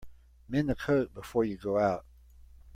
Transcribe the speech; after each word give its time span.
Mend 0.49 0.67
the 0.67 0.73
coat 0.73 1.13
before 1.13 1.43
you 1.45 1.57
go 1.57 1.77
out. 1.77 2.07